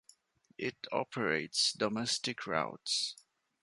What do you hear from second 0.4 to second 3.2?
It operates domestic routes.